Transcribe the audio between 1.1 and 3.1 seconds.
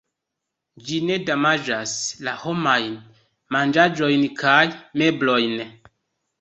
damaĝas la homajn